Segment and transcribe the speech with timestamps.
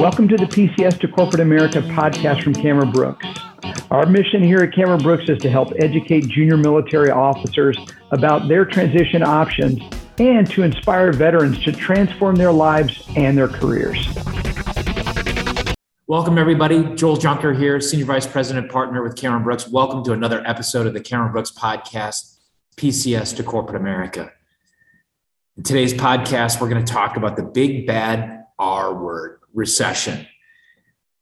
[0.00, 3.26] Welcome to the PCS to Corporate America podcast from Cameron Brooks.
[3.90, 7.76] Our mission here at Cameron Brooks is to help educate junior military officers
[8.10, 9.78] about their transition options
[10.18, 14.08] and to inspire veterans to transform their lives and their careers.
[16.06, 16.82] Welcome, everybody.
[16.94, 19.68] Joel Junker here, Senior Vice President Partner with Cameron Brooks.
[19.68, 22.38] Welcome to another episode of the Cameron Brooks Podcast,
[22.78, 24.32] PCS to Corporate America.
[25.58, 30.26] In today's podcast, we're going to talk about the big bad R word recession.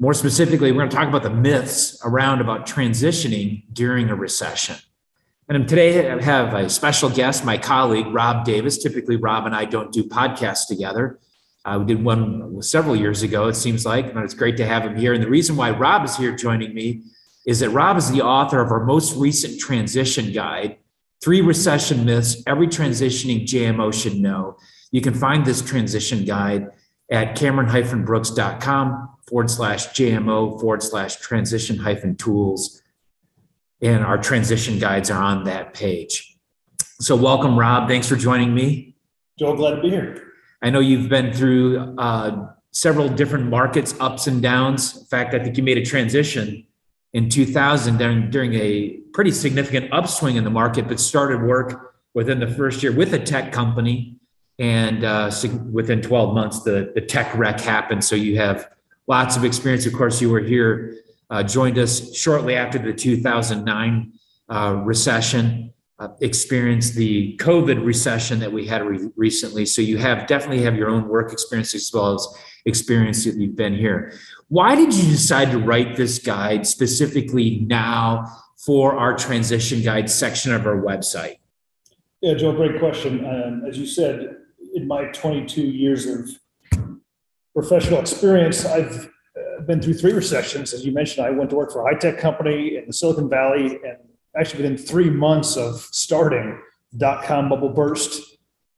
[0.01, 4.77] More specifically, we're going to talk about the myths around about transitioning during a recession.
[5.49, 8.79] And today I have a special guest, my colleague, Rob Davis.
[8.79, 11.19] Typically, Rob and I don't do podcasts together.
[11.65, 14.85] Uh, we did one several years ago, it seems like, and it's great to have
[14.85, 15.15] him here.
[15.15, 17.03] And the reason why Rob is here joining me
[17.47, 20.77] is that Rob is the author of our most recent transition guide,
[21.23, 24.59] Three Recession Myths Every Transitioning JMO Should Know.
[24.93, 26.69] You can find this transition guide
[27.11, 32.83] at cameron-brooks.com forward slash JMO forward slash transition hyphen tools.
[33.81, 36.37] And our transition guides are on that page.
[37.01, 37.89] So, welcome, Rob.
[37.89, 38.97] Thanks for joining me.
[39.39, 40.33] Joel, glad to be here.
[40.63, 44.97] I know you've been through uh, several different markets, ups and downs.
[44.97, 46.67] In fact, I think you made a transition
[47.13, 52.41] in 2000 during, during a pretty significant upswing in the market, but started work within
[52.41, 54.18] the first year with a tech company
[54.59, 55.31] and uh,
[55.71, 58.05] within 12 months the, the tech wreck happened.
[58.05, 58.71] So you have
[59.07, 59.87] lots of experience.
[59.87, 60.97] Of course you were here
[61.31, 64.13] uh, joined us shortly after the 2009
[64.49, 69.67] uh, recession uh, experienced the covid recession that we had re- recently.
[69.67, 72.27] So you have definitely have your own work experience as well as
[72.67, 74.13] experience that you've been here.
[74.49, 80.55] Why did you decide to write this guide specifically now for our transition guide section
[80.55, 81.39] of our website?
[82.21, 83.25] Yeah, Joe, great question.
[83.25, 84.38] Um, as you said,
[84.79, 86.31] in my 22 years of
[87.53, 90.73] professional experience, I've uh, been through three recessions.
[90.73, 93.29] As you mentioned, I went to work for a high tech company in the Silicon
[93.29, 93.99] Valley, and
[94.39, 96.61] actually within three months of starting,
[96.97, 98.23] dot com bubble burst.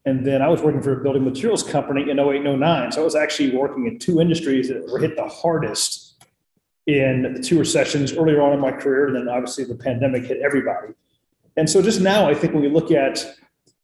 [0.06, 2.92] And then I was working for a building materials company in 08 and 09.
[2.92, 6.24] So I was actually working in two industries that were hit the hardest
[6.86, 9.08] in the two recessions earlier on in my career.
[9.08, 10.94] And then obviously the pandemic hit everybody.
[11.58, 13.22] And so just now, I think when we look at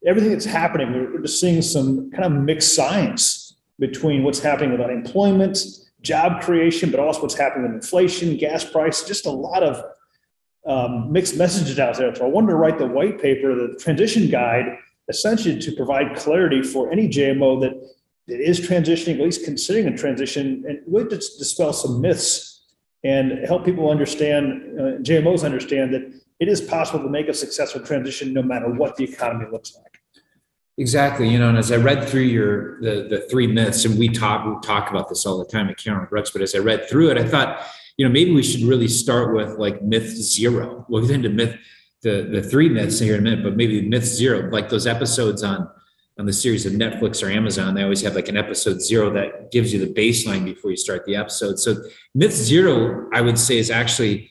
[0.04, 4.80] everything that's happening, we're just seeing some kind of mixed signs between what's happening with
[4.80, 5.58] unemployment,
[6.00, 9.82] job creation, but also what's happening with inflation, gas price, just a lot of
[10.66, 12.14] um, mixed messages out there.
[12.14, 16.62] So I wanted to write the white paper, the transition guide, essentially to provide clarity
[16.62, 17.74] for any JMO that,
[18.26, 22.56] that is transitioning, at least considering a transition, and really just dispel some myths
[23.04, 27.80] and help people understand, uh, JMOs understand that it is possible to make a successful
[27.80, 29.86] transition no matter what the economy looks like.
[30.78, 31.28] Exactly.
[31.28, 34.44] You know, and as I read through your the the three myths, and we talk
[34.44, 37.10] we talk about this all the time at Cameron Brooks, but as I read through
[37.10, 37.64] it, I thought,
[37.96, 40.84] you know, maybe we should really start with like myth zero.
[40.88, 41.56] We'll get into myth
[42.02, 45.42] the the three myths here in a minute, but maybe myth zero, like those episodes
[45.42, 45.66] on
[46.18, 49.50] on the series of Netflix or Amazon, they always have like an episode zero that
[49.50, 51.58] gives you the baseline before you start the episode.
[51.58, 51.76] So
[52.14, 54.30] myth zero, I would say, is actually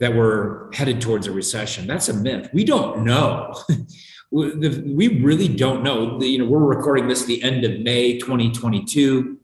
[0.00, 1.86] that we're headed towards a recession.
[1.86, 2.50] That's a myth.
[2.52, 3.54] We don't know.
[4.30, 6.20] we really don't know.
[6.20, 9.38] You know, we're recording this the end of May 2022.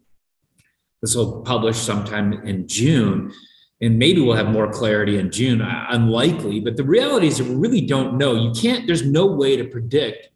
[1.00, 3.32] This will publish sometime in June,
[3.80, 5.62] and maybe we'll have more clarity in June.
[5.62, 8.34] Uh, unlikely, but the reality is we really don't know.
[8.34, 8.86] You can't.
[8.86, 10.28] There's no way to predict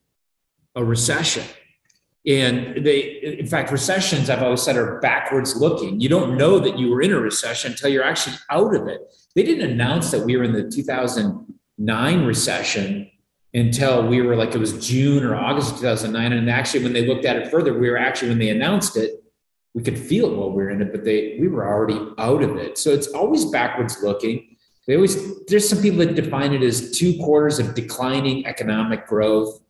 [0.74, 1.44] a recession.
[2.26, 6.00] And they, in fact, recessions I've always said are backwards looking.
[6.00, 9.02] You don't know that you were in a recession until you're actually out of it.
[9.34, 13.10] They didn't announce that we were in the 2009 recession
[13.52, 16.32] until we were like it was June or August of 2009.
[16.32, 19.22] And actually, when they looked at it further, we were actually when they announced it,
[19.74, 22.42] we could feel it while we were in it, but they we were already out
[22.42, 22.78] of it.
[22.78, 24.56] So it's always backwards looking.
[24.86, 29.60] They always there's some people that define it as two quarters of declining economic growth.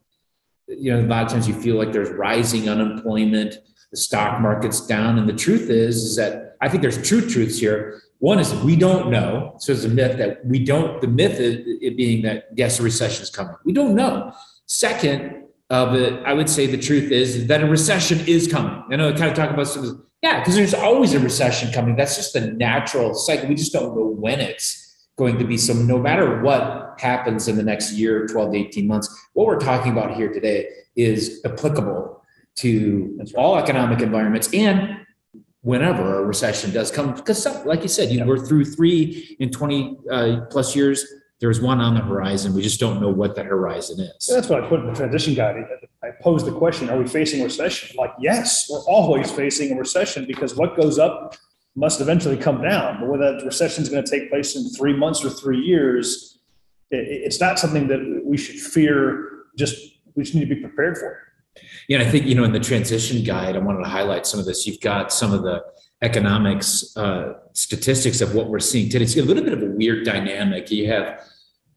[0.67, 3.55] You know, a lot of times you feel like there's rising unemployment,
[3.91, 7.59] the stock market's down, and the truth is is that I think there's two truths
[7.59, 8.01] here.
[8.19, 9.55] One is we don't know.
[9.59, 12.83] So it's a myth that we don't, the myth is it being that yes, a
[12.83, 13.55] recession is coming.
[13.65, 14.31] We don't know.
[14.65, 18.83] Second, uh, but I would say the truth is that a recession is coming.
[18.91, 21.95] I know I kind of talk about some, yeah, because there's always a recession coming.
[21.95, 23.49] That's just the natural cycle.
[23.49, 24.84] We just don't know when it's
[25.17, 25.57] going to be.
[25.57, 29.59] So no matter what happens in the next year, 12 to 18 months, what we're
[29.59, 32.23] talking about here today is applicable
[32.55, 34.97] to all economic environments and
[35.61, 39.35] whenever a recession does come because some, like you said you know we're through three
[39.39, 41.05] in 20 uh, plus years.
[41.41, 42.53] There's one on the horizon.
[42.53, 44.27] We just don't know what that horizon is.
[44.27, 45.57] That's what i put in the transition guide.
[46.01, 47.89] I posed the question are we facing a recession?
[47.91, 51.35] I'm like yes we're always facing a recession because what goes up
[51.75, 52.99] must eventually come down.
[52.99, 56.39] But whether that recession is going to take place in three months or three years,
[56.91, 59.43] it, it's not something that we should fear.
[59.57, 59.77] Just
[60.15, 61.19] we just need to be prepared for.
[61.87, 64.45] Yeah, I think you know in the transition guide, I wanted to highlight some of
[64.45, 64.65] this.
[64.65, 65.63] You've got some of the
[66.01, 69.05] economics uh, statistics of what we're seeing today.
[69.05, 70.69] It's a little bit of a weird dynamic.
[70.71, 71.21] You have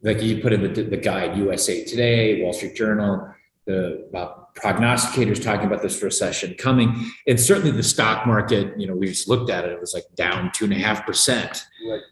[0.03, 3.35] like you put in the, the guide, USA Today, Wall Street Journal,
[3.67, 8.79] the uh, prognosticators talking about this recession coming, and certainly the stock market.
[8.79, 11.07] You know, we just looked at it; it was like down two and a half
[11.07, 11.65] percent.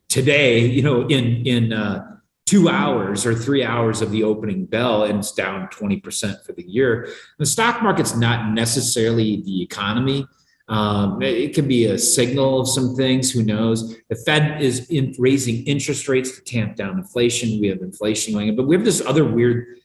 [0.08, 2.04] Today, you know, in in uh,
[2.46, 6.52] two hours or three hours of the opening bell, and it's down twenty percent for
[6.52, 7.08] the year.
[7.38, 10.26] The stock market's not necessarily the economy.
[10.68, 13.30] Um, it can be a signal of some things.
[13.30, 13.96] Who knows?
[14.08, 17.60] The Fed is in raising interest rates to tamp down inflation.
[17.60, 19.78] We have inflation going on, but we have this other weird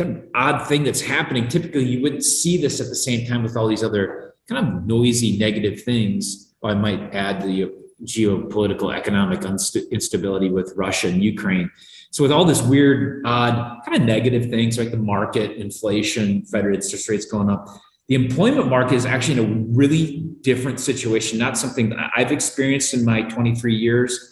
[0.00, 1.48] kind of odd thing that's happening.
[1.48, 4.86] Typically, you wouldn't see this at the same time with all these other kind of
[4.86, 6.54] noisy negative things.
[6.62, 7.72] Oh, I might add the
[8.04, 9.44] geopolitical economic
[9.92, 11.70] instability with Russia and Ukraine.
[12.10, 16.74] So with all this weird, odd, kind of negative things like the market, inflation, Federal
[16.74, 17.68] interest rates going up,
[18.08, 21.38] the employment market is actually in a really different situation.
[21.38, 24.29] Not something that I've experienced in my 23 years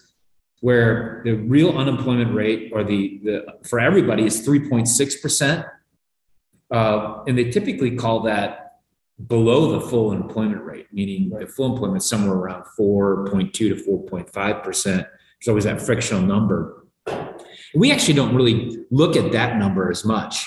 [0.61, 5.69] where the real unemployment rate or the, the for everybody is 3.6%.
[6.71, 8.69] Uh, and they typically call that
[9.27, 11.47] below the full employment rate, meaning right.
[11.47, 14.85] the full employment is somewhere around 4.2 to 4.5%.
[14.85, 15.09] There's
[15.49, 16.87] always that frictional number.
[17.75, 20.47] We actually don't really look at that number as much.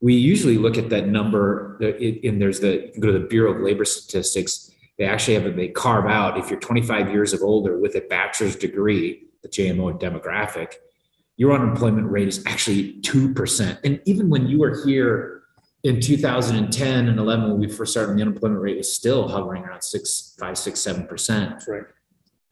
[0.00, 3.84] We usually look at that number, and there's the, go to the Bureau of Labor
[3.84, 4.70] Statistics,
[5.00, 8.02] they actually have a, they carve out if you're 25 years of older with a
[8.02, 10.74] bachelor's degree, the JMO demographic,
[11.38, 13.78] your unemployment rate is actually 2%.
[13.82, 15.44] And even when you were here
[15.84, 19.80] in 2010 and 11, when we first started, the unemployment rate was still hovering around
[19.80, 21.52] six, five, six, seven percent.
[21.52, 21.84] That's right.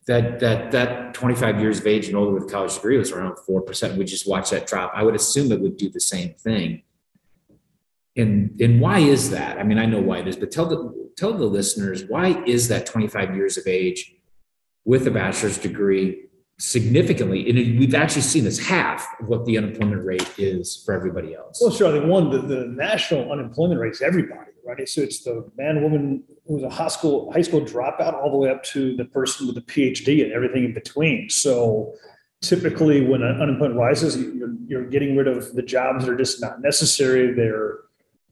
[0.06, 3.60] That that that 25 years of age and older with college degree was around four
[3.60, 3.98] percent.
[3.98, 4.90] We just watched that drop.
[4.94, 6.82] I would assume it would do the same thing
[8.18, 9.58] and and why is that?
[9.58, 12.68] I mean, I know why it is, but tell the tell the listeners why is
[12.68, 14.14] that 25 years of age
[14.84, 16.28] with a bachelor's degree
[16.58, 21.34] significantly, and we've actually seen this half of what the unemployment rate is for everybody
[21.34, 21.60] else.
[21.60, 21.88] Well, sure.
[21.88, 24.88] I think one, the, the national unemployment rate is everybody, right?
[24.88, 28.50] So it's the man, woman who's a high school high school dropout, all the way
[28.50, 31.28] up to the person with a PhD and everything in between.
[31.30, 31.94] So
[32.42, 36.40] typically, when an unemployment rises, you're, you're getting rid of the jobs that are just
[36.40, 37.34] not necessary.
[37.34, 37.78] They're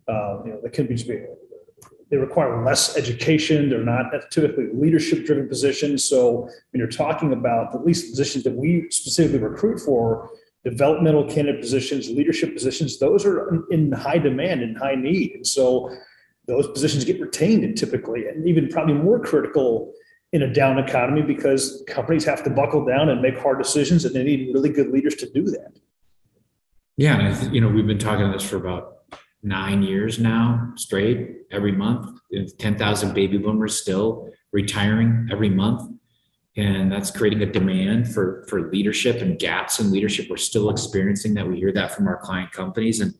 [0.09, 0.97] uh, you know, they can be
[2.11, 3.69] they require less education.
[3.69, 6.05] They're not typically leadership driven positions.
[6.05, 10.31] So when you're talking about at least positions that we specifically recruit for,
[10.65, 15.33] developmental candidate positions, leadership positions, those are in high demand and high need.
[15.33, 15.91] And so
[16.47, 19.93] those positions get retained and typically, and even probably more critical
[20.33, 24.15] in a down economy because companies have to buckle down and make hard decisions, and
[24.15, 25.73] they need really good leaders to do that.
[26.97, 28.96] Yeah, and you know, we've been talking this for about
[29.47, 32.19] nine years now straight every month.
[32.59, 35.93] 10,000 baby boomers still retiring every month.
[36.57, 40.27] And that's creating a demand for, for leadership and gaps in leadership.
[40.29, 41.47] We're still experiencing that.
[41.47, 43.01] We hear that from our client companies.
[43.01, 43.15] And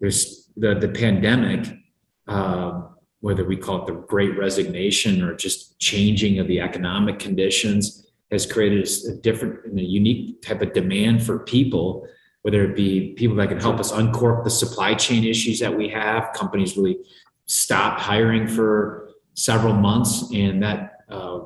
[0.00, 1.72] there's the, the pandemic,
[2.28, 2.82] uh,
[3.20, 8.44] whether we call it the great resignation or just changing of the economic conditions, has
[8.44, 12.06] created a different and a unique type of demand for people
[12.42, 15.88] whether it be people that can help us uncork the supply chain issues that we
[15.88, 16.32] have.
[16.34, 16.98] Companies really
[17.46, 21.40] stopped hiring for several months, and that, uh,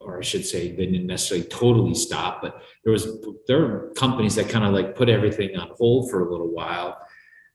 [0.00, 3.06] or I should say, they didn't necessarily totally stop, but there was
[3.46, 6.98] there are companies that kind of like put everything on hold for a little while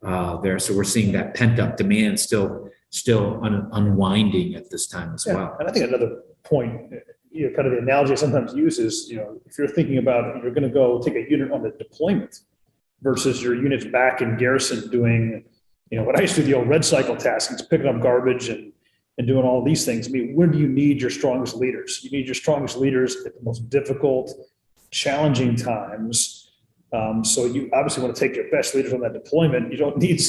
[0.04, 0.60] uh, there.
[0.60, 5.25] So we're seeing that pent up demand still still un- unwinding at this time as
[5.25, 5.34] yeah.
[5.34, 5.58] well.
[5.60, 6.94] And I think another point
[7.32, 9.98] you know, kind of the analogy I sometimes use is, you know, if you're thinking
[9.98, 12.39] about you're going to go take a unit on the deployment,
[13.05, 15.45] versus your units back in garrison doing,
[15.91, 18.50] you know, what I used to do the old red cycle tasks, picking up garbage
[18.50, 18.74] and
[19.17, 20.07] and doing all these things.
[20.09, 22.01] I mean, when do you need your strongest leaders?
[22.03, 24.33] You need your strongest leaders at the most difficult,
[24.91, 26.51] challenging times.
[26.91, 29.71] Um, so you obviously want to take your best leaders on that deployment.
[29.71, 30.21] You don't need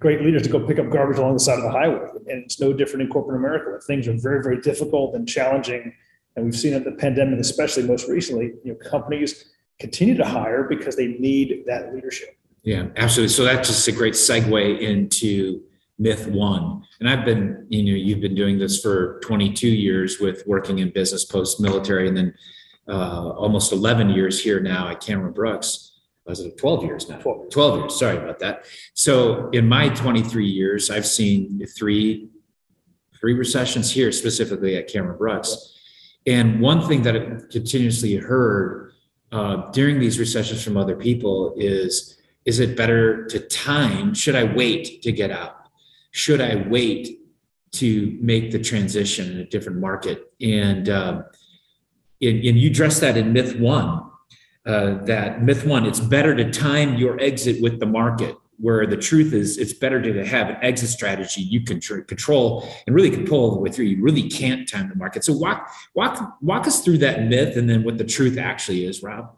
[0.00, 2.08] great leaders to go pick up garbage along the side of the highway.
[2.28, 5.94] And it's no different in corporate America where things are very, very difficult and challenging.
[6.36, 9.46] And we've seen it in the pandemic, especially most recently, you know, companies
[9.78, 12.36] continue to hire because they need that leadership.
[12.62, 13.32] Yeah, absolutely.
[13.32, 15.62] So that's just a great segue into
[15.98, 16.82] myth one.
[17.00, 20.90] And I've been, you know, you've been doing this for 22 years with working in
[20.90, 22.34] business post military and then
[22.88, 25.92] uh, almost 11 years here now at Cameron Brooks.
[26.26, 27.18] Was it 12 years now?
[27.18, 27.50] 12.
[27.50, 27.98] 12 years.
[27.98, 28.64] Sorry about that.
[28.94, 32.28] So in my 23 years, I've seen three,
[33.20, 35.74] three recessions here specifically at Cameron Brooks
[36.26, 37.20] And one thing that I
[37.52, 38.85] continuously heard
[39.32, 44.14] uh, during these recessions from other people is is it better to time?
[44.14, 45.68] Should I wait to get out?
[46.12, 47.18] Should I wait
[47.72, 50.32] to make the transition in a different market?
[50.40, 51.22] And, uh,
[52.22, 54.04] and, and you address that in myth one.
[54.64, 58.96] Uh, that myth one, it's better to time your exit with the market where the
[58.96, 63.10] truth is it's better to have an exit strategy you can tr- control and really
[63.10, 63.84] control all the way through.
[63.84, 65.24] You really can't time the market.
[65.24, 69.02] So walk walk walk us through that myth and then what the truth actually is
[69.02, 69.36] rob.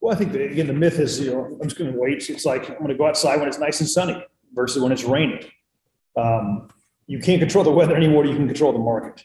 [0.00, 2.28] Well i think again the myth is you know i'm just going to wait.
[2.28, 4.24] It's like i'm going to go outside when it's nice and sunny
[4.54, 5.44] versus when it's raining.
[6.16, 6.68] Um,
[7.06, 9.24] you can't control the weather anymore you can control the market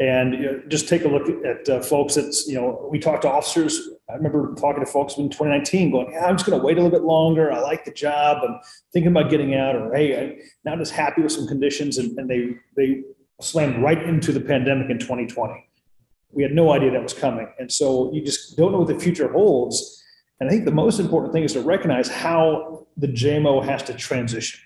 [0.00, 3.22] and you know, just take a look at uh, folks that's, you know, we talked
[3.22, 3.88] to officers.
[4.10, 6.82] I remember talking to folks in 2019 going, yeah, I'm just going to wait a
[6.82, 7.52] little bit longer.
[7.52, 8.38] I like the job.
[8.42, 8.58] I'm
[8.92, 11.98] thinking about getting out or, hey, I'm not just happy with some conditions.
[11.98, 13.02] And, and they, they
[13.40, 15.68] slammed right into the pandemic in 2020.
[16.32, 17.46] We had no idea that was coming.
[17.60, 20.02] And so you just don't know what the future holds.
[20.40, 23.94] And I think the most important thing is to recognize how the JMO has to
[23.94, 24.60] transition,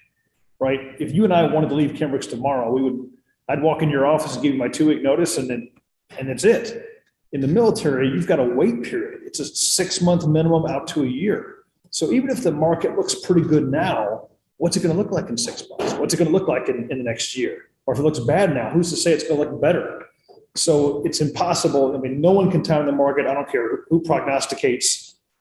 [0.58, 0.80] right?
[0.98, 3.10] If you and I wanted to leave Brooks tomorrow, we would
[3.48, 5.70] I'd walk in your office and give you my two week notice and then,
[6.18, 6.84] and that's it.
[7.32, 9.22] In the military, you've got a wait period.
[9.24, 11.56] It's a six month minimum out to a year.
[11.90, 14.28] So even if the market looks pretty good now,
[14.58, 15.94] what's it going to look like in six months?
[15.94, 17.70] What's it going to look like in, in the next year?
[17.86, 20.06] Or if it looks bad now, who's to say it's going to look better?
[20.54, 21.94] So it's impossible.
[21.94, 23.26] I mean, no one can time the market.
[23.26, 24.97] I don't care who prognosticates.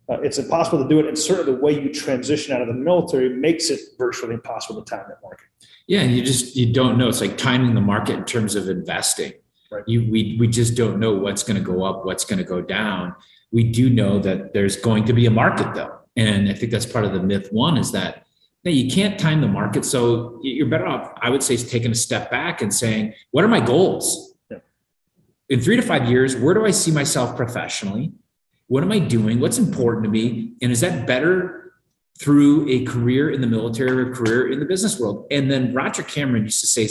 [0.10, 1.06] Uh, it's impossible to do it.
[1.06, 4.90] And certainly the way you transition out of the military makes it virtually impossible to
[4.90, 5.48] time that market.
[5.88, 7.08] Yeah, and you just you don't know.
[7.08, 9.34] It's like timing the market in terms of investing.
[9.72, 9.84] Right.
[9.88, 12.62] You we we just don't know what's going to go up, what's going to go
[12.62, 13.16] down.
[13.52, 16.86] We do know that there's going to be a market though, and I think that's
[16.86, 17.50] part of the myth.
[17.52, 18.28] One is that
[18.68, 21.14] no, you can't time the market, so you're better off.
[21.22, 24.34] I would say taking a step back and saying, what are my goals?
[24.52, 24.58] Yeah.
[25.50, 28.12] In three to five years, where do I see myself professionally?
[28.68, 29.40] What am I doing?
[29.40, 30.54] What's important to me?
[30.62, 31.58] And is that better
[32.20, 35.28] through a career in the military or a career in the business world.
[35.30, 36.88] And then Roger Cameron used to say,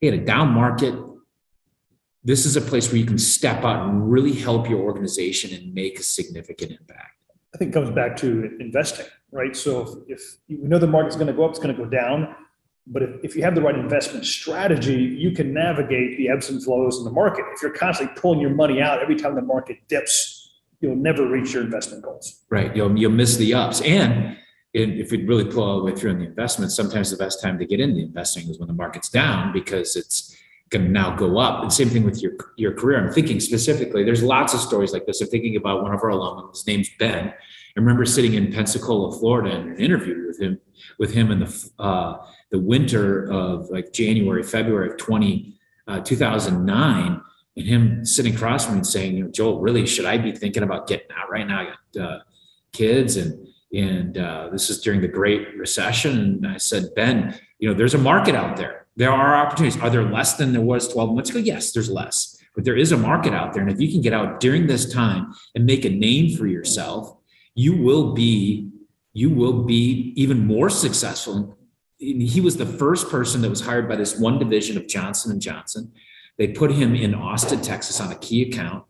[0.00, 0.94] hey, in a down market,
[2.22, 5.72] this is a place where you can step out and really help your organization and
[5.72, 7.12] make a significant impact.
[7.54, 9.56] I think it comes back to investing, right?
[9.56, 11.88] So if, if you know the market's going to go up, it's going to go
[11.88, 12.34] down.
[12.86, 16.62] But if, if you have the right investment strategy, you can navigate the ebbs and
[16.62, 17.44] flows in the market.
[17.54, 20.35] If you're constantly pulling your money out every time the market dips,
[20.80, 22.42] you'll never reach your investment goals.
[22.50, 22.74] Right.
[22.76, 23.80] You'll, you'll miss the ups.
[23.80, 24.36] And
[24.72, 27.58] if we really pull all the way through on the investment, sometimes the best time
[27.58, 30.36] to get into investing is when the market's down because it's
[30.70, 31.62] going to now go up.
[31.62, 33.04] And same thing with your your career.
[33.04, 34.04] I'm thinking specifically.
[34.04, 35.20] There's lots of stories like this.
[35.20, 36.50] I'm thinking about one of our alumni.
[36.50, 37.28] His name's Ben.
[37.28, 40.60] I remember sitting in Pensacola, Florida, and an interview with him
[40.98, 42.16] with him in the uh,
[42.50, 47.20] the winter of like January, February of 20, uh, 2009,
[47.56, 50.32] and him sitting across from me and saying, you know, Joel, really, should I be
[50.32, 51.60] thinking about getting out right now?
[51.60, 52.18] I got uh,
[52.72, 56.18] kids and and uh, this is during the Great Recession.
[56.18, 58.86] And I said, Ben, you know, there's a market out there.
[58.96, 59.80] There are opportunities.
[59.82, 61.40] Are there less than there was 12 months ago?
[61.40, 63.62] Yes, there's less, but there is a market out there.
[63.62, 67.16] And if you can get out during this time and make a name for yourself,
[67.54, 68.70] you will be
[69.12, 71.58] you will be even more successful.
[71.98, 75.40] He was the first person that was hired by this one division of Johnson and
[75.40, 75.90] Johnson.
[76.38, 78.84] They put him in Austin, Texas, on a key account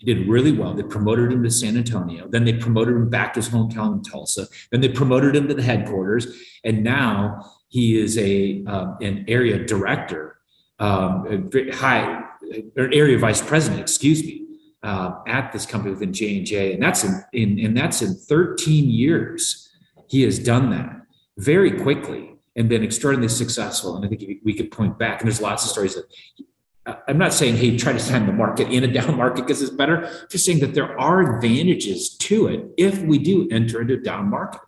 [0.00, 0.72] he did really well.
[0.72, 2.26] They promoted him to San Antonio.
[2.26, 4.48] Then they promoted him back to his hometown in Tulsa.
[4.70, 6.40] Then they promoted him to the headquarters.
[6.64, 10.38] And now he is a um, an area director,
[10.78, 12.24] um, high
[12.78, 14.46] or area vice president, excuse me,
[14.82, 16.72] uh, at this company within J and J.
[16.72, 19.68] And that's in, in and that's in 13 years.
[20.08, 20.96] He has done that
[21.36, 23.96] very quickly and been extraordinarily successful.
[23.96, 26.06] And I think we could point back, and there's lots of stories that
[26.86, 29.70] I'm not saying, hey, try to time the market in a down market because it's
[29.70, 30.06] better.
[30.06, 33.98] I'm just saying that there are advantages to it if we do enter into a
[33.98, 34.60] down market.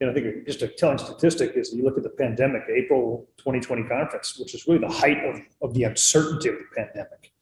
[0.00, 3.84] And I think just a telling statistic is you look at the pandemic, April 2020
[3.84, 7.32] conference, which is really the height of, of the uncertainty of the pandemic.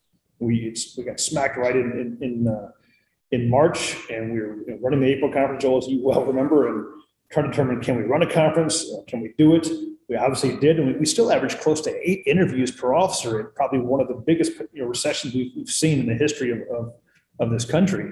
[0.40, 2.70] We we got smacked right in in in, uh,
[3.32, 7.02] in March, and we were running the April conference, Joel, as you well remember, and
[7.30, 9.68] trying to determine can we run a conference, uh, can we do it?
[10.08, 13.54] We obviously did, and we, we still averaged close to eight interviews per officer, and
[13.54, 16.60] probably one of the biggest you know, recessions we've, we've seen in the history of,
[16.74, 16.92] of,
[17.40, 18.10] of this country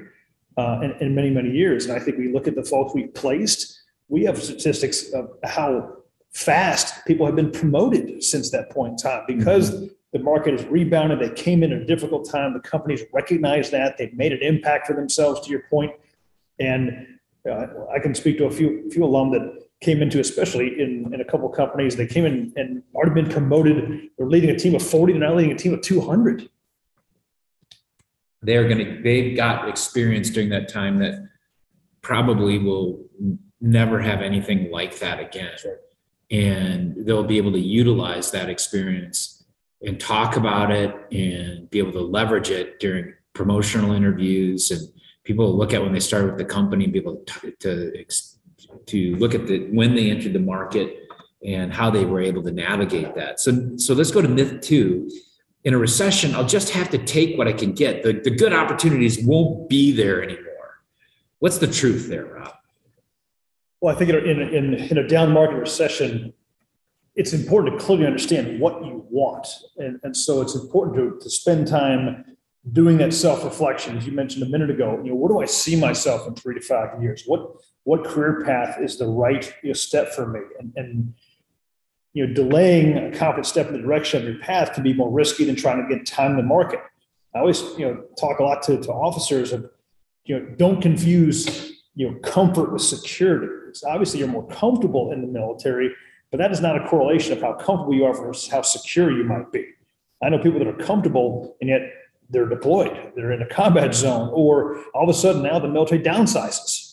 [0.56, 1.86] uh, in, in many, many years.
[1.86, 5.96] And I think we look at the folks we placed, we have statistics of how
[6.32, 9.86] fast people have been promoted since that point in time because mm-hmm.
[10.12, 11.18] the market has rebounded.
[11.18, 12.52] They came in at a difficult time.
[12.52, 13.96] The companies recognize that.
[13.96, 15.92] They've made an impact for themselves, to your point.
[16.58, 17.06] And
[17.50, 21.20] uh, I can speak to a few few alum that came into, especially in, in
[21.20, 24.08] a couple of companies, they came in and already been promoted.
[24.16, 26.48] They're leading a team of 40, they're now leading a team of 200.
[28.42, 31.28] they're going to they've got experience during that time that
[32.02, 33.04] probably will
[33.60, 35.78] never have anything like that again Sure.
[36.30, 39.44] and they'll be able to utilize that experience
[39.82, 44.82] and talk about it and be able to leverage it during promotional interviews and
[45.24, 48.35] people look at when they start with the company and be able to, to ex-
[48.86, 51.08] to look at the when they entered the market
[51.44, 53.40] and how they were able to navigate that.
[53.40, 55.10] So so let's go to myth two.
[55.64, 58.04] In a recession i'll just have to take what i can get.
[58.04, 60.46] The, the good opportunities won't be there anymore.
[61.40, 62.54] What's the truth there rob?
[63.80, 66.32] Well, I think in, in, in a down market recession,
[67.14, 69.46] it's important to clearly understand what you want.
[69.76, 72.36] And, and so it's important to, to spend time
[72.72, 75.76] doing that self-reflection, as you mentioned a minute ago, you know, where do I see
[75.76, 77.22] myself in three to five years?
[77.26, 77.48] What,
[77.86, 80.40] what career path is the right you know, step for me?
[80.58, 81.14] And, and,
[82.12, 85.10] you know, delaying a confident step in the direction of your path can be more
[85.10, 86.80] risky than trying to get time the market.
[87.34, 89.70] I always, you know, talk a lot to, to officers of,
[90.24, 93.48] you know, don't confuse you know comfort with security.
[93.68, 95.92] It's obviously you're more comfortable in the military,
[96.30, 99.24] but that is not a correlation of how comfortable you are versus how secure you
[99.24, 99.66] might be.
[100.22, 101.82] I know people that are comfortable and yet
[102.30, 106.02] they're deployed, they're in a combat zone, or all of a sudden now the military
[106.02, 106.85] downsizes.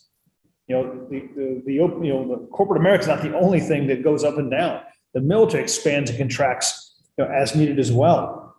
[0.67, 3.87] You know, the, the, the you know the corporate America is not the only thing
[3.87, 4.81] that goes up and down.
[5.13, 8.55] The military expands and contracts you know, as needed as well.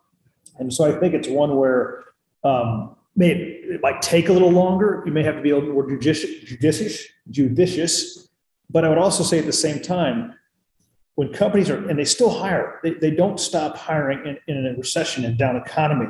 [0.58, 2.04] And so I think it's one where
[2.44, 5.02] um, may it might take a little longer.
[5.06, 8.28] You may have to be a little more judicious, judicious, judicious.
[8.70, 10.34] But I would also say at the same time,
[11.14, 14.76] when companies are and they still hire, they, they don't stop hiring in, in a
[14.76, 16.06] recession and down economy.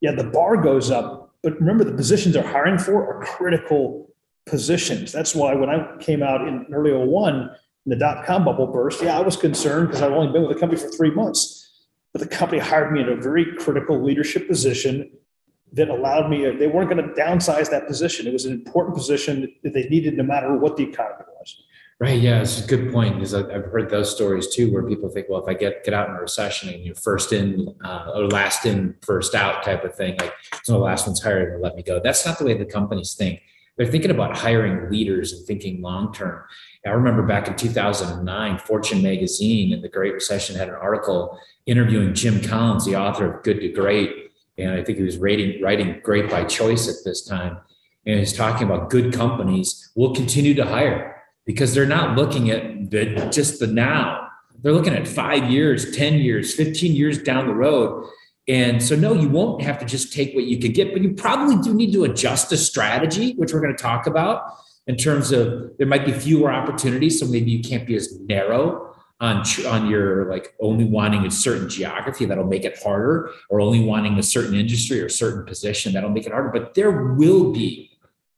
[0.00, 4.07] Yeah, the bar goes up, but remember the positions they're hiring for are critical
[4.48, 5.12] positions.
[5.12, 7.50] That's why when I came out in early 01,
[7.86, 10.60] the dot com bubble burst, yeah, I was concerned because I've only been with the
[10.60, 11.86] company for three months.
[12.12, 15.10] But the company hired me in a very critical leadership position
[15.72, 18.26] that allowed me, they weren't going to downsize that position.
[18.26, 21.62] It was an important position that they needed no matter what the economy was.
[22.00, 22.20] Right.
[22.20, 25.42] Yeah, it's a good point because I've heard those stories too, where people think, well,
[25.42, 28.64] if I get get out in a recession and you're first in uh, or last
[28.66, 30.32] in, first out type of thing, like
[30.62, 32.00] so the last one's hired, they'll let me go.
[32.02, 33.42] That's not the way the companies think.
[33.78, 36.42] They're thinking about hiring leaders and thinking long term.
[36.84, 42.12] I remember back in 2009, Fortune magazine in the Great Recession had an article interviewing
[42.12, 46.00] Jim Collins, the author of Good to Great, and I think he was rating, writing
[46.02, 47.58] Great by Choice at this time.
[48.04, 52.90] And he's talking about good companies will continue to hire because they're not looking at
[52.90, 54.28] the, just the now.
[54.60, 58.08] They're looking at five years, 10 years, 15 years down the road.
[58.48, 61.12] And so, no, you won't have to just take what you could get, but you
[61.12, 64.54] probably do need to adjust the strategy, which we're going to talk about
[64.86, 67.20] in terms of there might be fewer opportunities.
[67.20, 71.68] So maybe you can't be as narrow on, on your like only wanting a certain
[71.68, 75.92] geography that'll make it harder or only wanting a certain industry or a certain position
[75.92, 76.48] that'll make it harder.
[76.48, 77.90] But there will be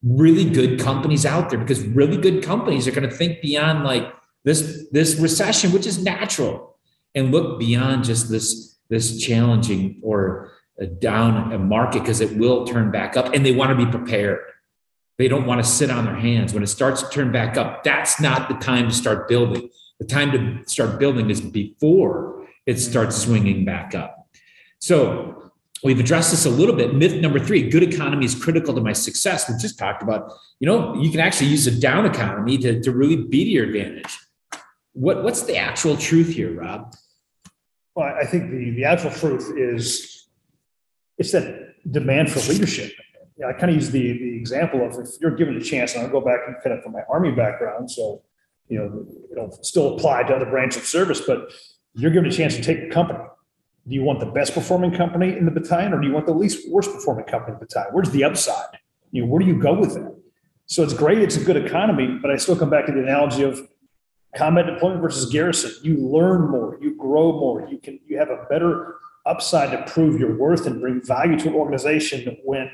[0.03, 4.12] really good companies out there because really good companies are going to think beyond like
[4.44, 6.79] this this recession which is natural
[7.14, 12.66] and look beyond just this this challenging or a down a market because it will
[12.66, 14.40] turn back up and they want to be prepared
[15.18, 17.83] they don't want to sit on their hands when it starts to turn back up
[17.85, 22.79] that's not the time to start building the time to start building is before it
[22.79, 24.29] starts swinging back up
[24.79, 25.50] so
[25.83, 26.94] we've addressed this a little bit.
[26.94, 29.48] Myth number three good economy is critical to my success.
[29.48, 32.92] We just talked about, you know, you can actually use a down economy to, to
[32.92, 34.18] really be to your advantage.
[34.92, 36.94] What, what's the actual truth here, Rob?
[37.94, 40.29] Well, I think the, the actual truth is
[41.18, 42.92] it's that demand for leadership.
[43.46, 46.11] I kind of use the, the example of if you're given a chance, and I'll
[46.11, 48.22] go back and kind of from my Army background, so,
[48.68, 51.50] you know, it'll still apply to other branches of service, but
[51.94, 53.18] you're given a chance to take a company.
[53.88, 56.35] Do you want the best performing company in the battalion or do you want the
[56.35, 57.94] least worst performing company in the battalion?
[57.94, 58.79] Where's the upside?
[59.11, 60.16] You know, where do you go with that?
[60.66, 63.42] So it's great, it's a good economy, but I still come back to the analogy
[63.42, 63.61] of
[64.37, 65.73] combat deployment versus garrison.
[65.83, 70.19] You learn more, you grow more, you can you have a better upside to prove
[70.19, 72.71] your worth and bring value to an organization when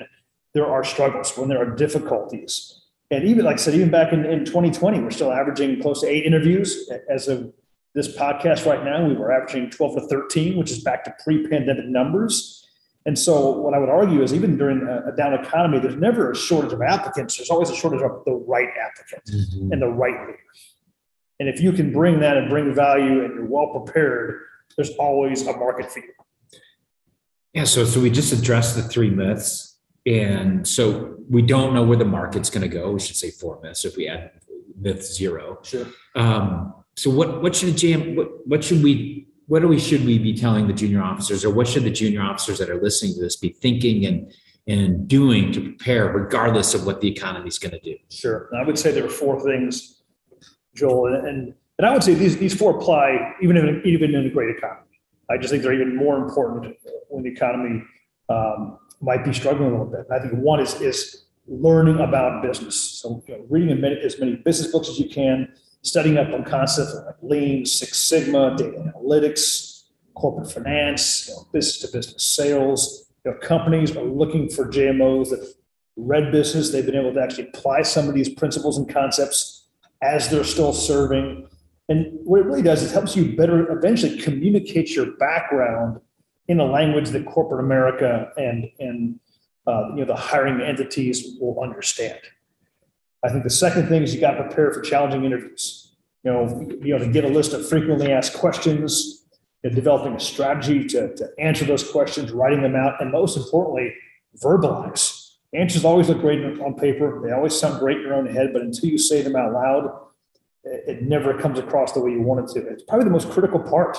[0.54, 2.82] there are struggles, when there are difficulties.
[3.10, 6.08] And even like I said, even back in, in 2020, we're still averaging close to
[6.08, 7.52] eight interviews as of
[7.94, 9.06] this podcast right now.
[9.06, 12.66] We were averaging 12 to 13, which is back to pre-pandemic numbers.
[13.06, 16.32] And so what I would argue is even during a, a down economy, there's never
[16.32, 17.36] a shortage of applicants.
[17.36, 19.72] There's always a shortage of the right applicant Mm-hmm.
[19.72, 20.38] and the right leader.
[21.38, 24.40] And if you can bring that and bring value and you're well prepared,
[24.76, 26.12] there's always a market for you.
[27.52, 31.96] Yeah, so so we just addressed the three myths, and so we don't know where
[31.96, 32.92] the market's going to go.
[32.92, 34.32] We should say four myths if we add
[34.78, 35.58] myth zero.
[35.62, 35.86] Sure.
[36.14, 40.18] Um, so what what should jam what what should we what do we should we
[40.18, 43.20] be telling the junior officers or what should the junior officers that are listening to
[43.20, 44.32] this be thinking and
[44.66, 47.96] and doing to prepare regardless of what the economy is going to do?
[48.10, 48.50] Sure.
[48.54, 49.95] I would say there are four things,
[50.76, 54.26] Joel, and, and, and I would say these, these four apply even in, even in
[54.26, 54.82] a great economy.
[55.30, 56.76] I just think they're even more important
[57.08, 57.82] when the economy
[58.28, 60.06] um, might be struggling a little bit.
[60.10, 62.76] I think one is, is learning about business.
[62.76, 66.94] So you know, reading as many business books as you can, studying up on concepts
[66.94, 69.84] like Lean, Six Sigma, data analytics,
[70.14, 73.06] corporate finance, you know, business to business sales.
[73.24, 75.54] You know, companies are looking for JMOs that
[75.96, 76.70] read business.
[76.70, 79.65] They've been able to actually apply some of these principles and concepts
[80.06, 81.48] as they're still serving.
[81.88, 86.00] And what it really does is helps you better eventually communicate your background
[86.48, 89.20] in a language that corporate America and and
[89.66, 92.20] uh, you know the hiring entities will understand.
[93.24, 95.96] I think the second thing is you got to prepare for challenging interviews.
[96.22, 99.26] You know, you know to get a list of frequently asked questions,
[99.70, 103.94] know, developing a strategy to, to answer those questions, writing them out, and most importantly,
[104.42, 105.25] verbalize.
[105.56, 107.20] Answers always look great on paper.
[107.24, 109.90] They always sound great in your own head, but until you say them out loud,
[110.64, 112.68] it never comes across the way you want it to.
[112.68, 113.98] It's probably the most critical part.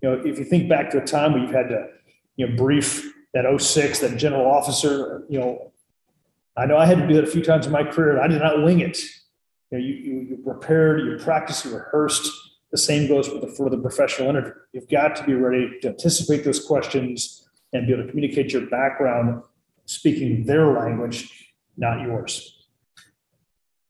[0.00, 1.88] You know, if you think back to a time where you've had to,
[2.36, 5.72] you know, brief that 06, that general officer, you know,
[6.56, 8.12] I know I had to do that a few times in my career.
[8.12, 8.98] And I did not wing it.
[9.70, 12.30] You know, you, you, you prepared, you practiced, you rehearsed.
[12.70, 14.52] The same goes for the, for the professional interview.
[14.72, 18.66] You've got to be ready to anticipate those questions and be able to communicate your
[18.66, 19.42] background
[19.86, 22.66] speaking their language, not yours.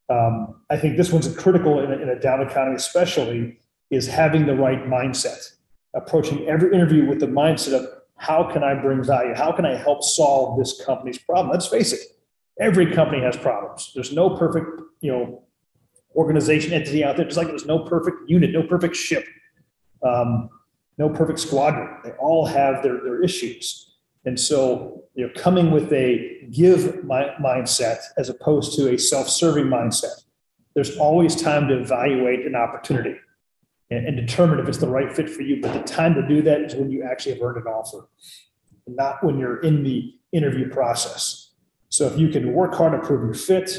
[0.09, 3.59] Um, I think this one's critical in a, in a down economy, especially,
[3.91, 5.53] is having the right mindset.
[5.95, 9.35] Approaching every interview with the mindset of how can I bring value?
[9.35, 11.51] How can I help solve this company's problem?
[11.51, 12.01] Let's face it,
[12.61, 13.93] every company has problems.
[13.95, 15.43] There's no perfect, you know,
[16.15, 17.27] organization entity out there.
[17.27, 19.27] Just like there's no perfect unit, no perfect ship,
[20.03, 20.49] um,
[20.99, 21.99] no perfect squadron.
[22.05, 23.92] They all have their, their issues.
[24.25, 29.67] And so, you know, coming with a give my, mindset as opposed to a self-serving
[29.67, 30.25] mindset,
[30.75, 33.17] there's always time to evaluate an opportunity
[33.91, 35.61] and, and, determine if it's the right fit for you.
[35.61, 38.09] But the time to do that is when you actually have earned an offer,
[38.87, 41.51] not when you're in the interview process.
[41.91, 43.71] So if you can work hard to prove your fit,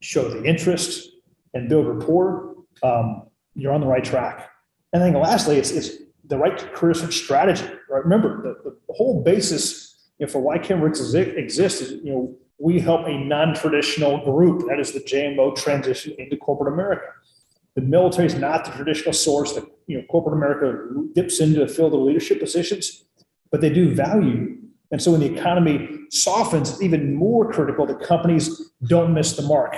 [0.00, 1.08] show the interest,
[1.52, 4.50] and build rapport, um, you're on the right track.
[4.92, 5.90] And then lastly, it's, it's
[6.26, 7.66] the right career search strategy.
[7.88, 8.02] Right?
[8.02, 12.36] Remember, the, the whole basis you know, for why Cameron Brooks exists is you know
[12.58, 17.06] we help a non-traditional group that is the JMO transition into corporate America.
[17.74, 21.68] The military is not the traditional source that you know corporate America dips into to
[21.68, 23.04] fill the leadership positions,
[23.50, 24.58] but they do value.
[24.90, 29.42] And so when the economy softens, it's even more critical that companies don't miss the
[29.42, 29.74] mark.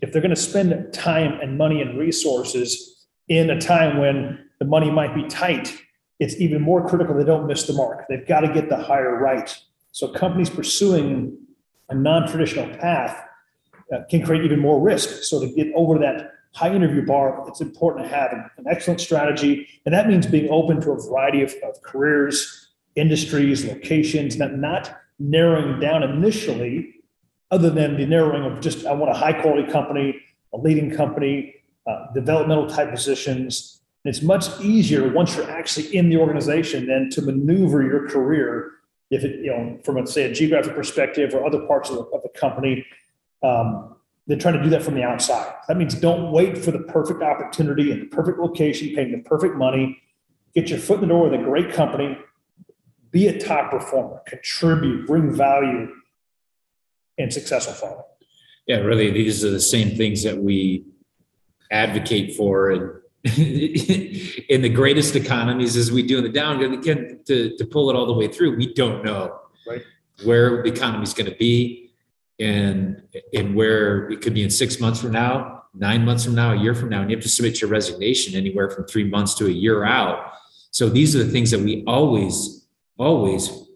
[0.00, 4.68] If they're going to spend time and money and resources in a time when the
[4.68, 5.76] money might be tight,
[6.20, 8.06] it's even more critical they don't miss the mark.
[8.08, 9.52] They've got to get the hire right.
[9.90, 11.36] So companies pursuing
[11.88, 13.24] a non-traditional path
[13.92, 15.24] uh, can create even more risk.
[15.24, 19.00] So to get over that high interview bar, it's important to have an, an excellent
[19.00, 19.66] strategy.
[19.84, 24.96] And that means being open to a variety of, of careers, industries, locations, not, not
[25.18, 27.00] narrowing down initially,
[27.50, 30.20] other than the narrowing of just, I want a high quality company,
[30.54, 36.08] a leading company, uh, developmental type positions, and it's much easier once you're actually in
[36.08, 38.72] the organization than to maneuver your career
[39.10, 42.02] if it, you know, from a, say a geographic perspective or other parts of the,
[42.02, 42.84] of the company,
[43.42, 43.94] um,
[44.26, 45.52] than trying to do that from the outside.
[45.68, 49.56] That means don't wait for the perfect opportunity and the perfect location, paying the perfect
[49.56, 50.00] money.
[50.54, 52.16] Get your foot in the door with a great company.
[53.10, 55.92] Be a top performer, contribute, bring value,
[57.18, 58.06] and successful follow.
[58.66, 60.86] Yeah, really, these are the same things that we
[61.70, 66.60] advocate for and in the greatest economies as we do in the down.
[66.60, 69.82] Again, to, to pull it all the way through, we don't know right.
[70.24, 71.92] where the economy is going to be
[72.40, 73.00] and,
[73.32, 76.56] and where it could be in six months from now, nine months from now, a
[76.56, 77.02] year from now.
[77.02, 80.32] And you have to submit your resignation anywhere from three months to a year out.
[80.72, 82.66] So these are the things that we always,
[82.98, 83.68] always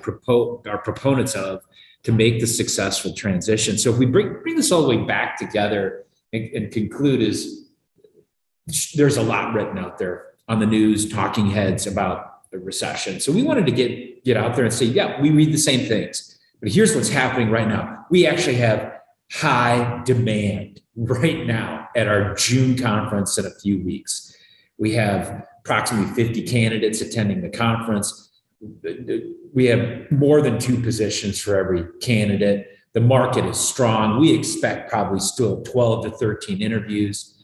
[0.00, 1.62] propose, are proponents of
[2.04, 3.78] to make the successful transition.
[3.78, 7.65] So if we bring, bring this all the way back together and, and conclude is
[8.94, 13.20] there's a lot written out there on the news, talking heads about the recession.
[13.20, 15.86] So we wanted to get get out there and say, yeah, we read the same
[15.86, 18.04] things, but here's what's happening right now.
[18.10, 18.92] We actually have
[19.32, 24.36] high demand right now at our June conference in a few weeks.
[24.78, 28.30] We have approximately 50 candidates attending the conference.
[29.54, 32.66] We have more than two positions for every candidate.
[32.94, 34.20] The market is strong.
[34.20, 37.35] We expect probably still 12 to 13 interviews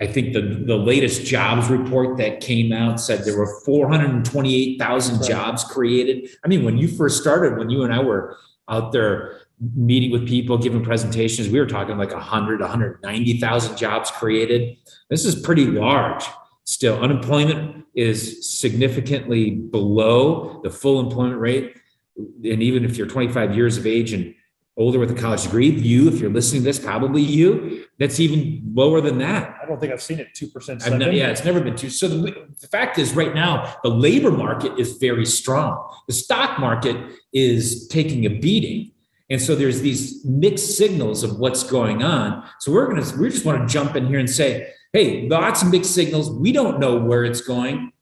[0.00, 5.28] I think the, the latest jobs report that came out said there were 428,000 right.
[5.28, 6.30] jobs created.
[6.44, 8.36] I mean, when you first started, when you and I were
[8.68, 9.40] out there
[9.74, 11.48] meeting with people, giving presentations.
[11.48, 14.76] We were talking like 100, 190,000 jobs created.
[15.10, 16.24] This is pretty large
[16.64, 16.98] still.
[17.00, 21.76] Unemployment is significantly below the full employment rate.
[22.16, 24.34] And even if you're 25 years of age and
[24.78, 28.62] older with a college degree, you, if you're listening to this, probably you, that's even
[28.72, 29.56] lower than that.
[29.60, 30.86] I don't think I've seen it 2%.
[30.86, 31.90] I've ne- yeah, it's never been two.
[31.90, 35.92] So the, the fact is, right now, the labor market is very strong.
[36.06, 36.96] The stock market
[37.32, 38.92] is taking a beating.
[39.30, 42.48] And so there's these mixed signals of what's going on.
[42.60, 45.70] So we're gonna we just want to jump in here and say, hey, lots of
[45.70, 46.30] mixed signals.
[46.30, 47.92] We don't know where it's going.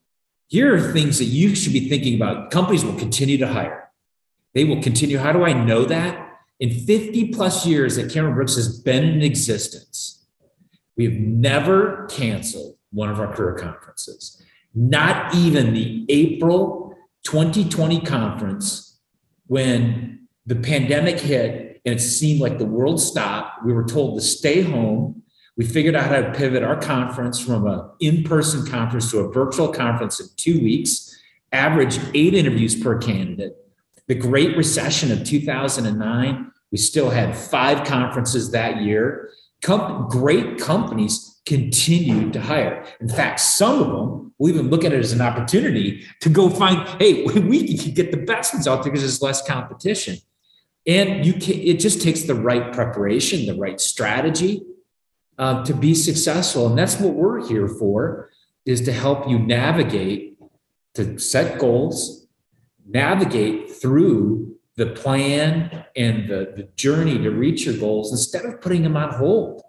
[0.46, 2.52] Here are things that you should be thinking about.
[2.52, 3.90] Companies will continue to hire.
[4.54, 5.18] They will continue.
[5.18, 6.25] How do I know that?
[6.58, 10.26] In 50 plus years that Cameron Brooks has been in existence,
[10.96, 14.42] we have never canceled one of our career conferences.
[14.74, 18.98] Not even the April 2020 conference
[19.46, 23.64] when the pandemic hit and it seemed like the world stopped.
[23.64, 25.22] We were told to stay home.
[25.56, 29.32] We figured out how to pivot our conference from an in person conference to a
[29.32, 31.16] virtual conference in two weeks,
[31.52, 33.56] average eight interviews per candidate.
[34.08, 39.30] The Great Recession of 2009, we still had five conferences that year.
[39.62, 42.84] Com- great companies continued to hire.
[43.00, 46.50] In fact, some of them will even look at it as an opportunity to go
[46.50, 50.18] find, hey, we can get the best ones out there because there's less competition.
[50.86, 54.62] And you can, it just takes the right preparation, the right strategy
[55.38, 56.68] uh, to be successful.
[56.68, 58.30] And that's what we're here for,
[58.64, 60.38] is to help you navigate,
[60.94, 62.25] to set goals,
[62.87, 68.83] navigate through the plan and the, the journey to reach your goals instead of putting
[68.83, 69.62] them on hold.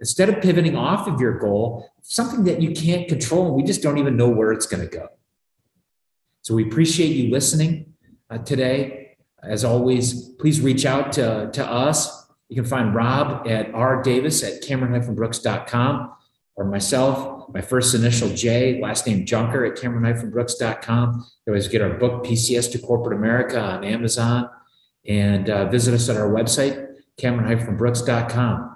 [0.00, 3.82] Instead of pivoting off of your goal, something that you can't control, and we just
[3.82, 5.08] don't even know where it's going to go.
[6.42, 7.92] So we appreciate you listening
[8.30, 9.18] uh, today.
[9.42, 12.28] As always, please reach out to, to us.
[12.48, 16.12] You can find Rob at r davis at cameron-brooks.com
[16.60, 21.26] or myself, my first initial J, last name Junker at cameron-brooks.com.
[21.46, 24.50] You always get our book, PCS to Corporate America on Amazon
[25.08, 28.69] and uh, visit us at our website, cameron-brooks.com.